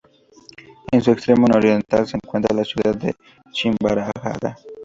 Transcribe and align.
En 0.91 1.03
su 1.03 1.11
extremo 1.11 1.45
nororiental 1.47 2.07
se 2.07 2.17
encuentra 2.17 2.55
la 2.55 2.63
ciudad 2.65 2.95
de 2.95 3.13
Shimabara. 3.53 4.57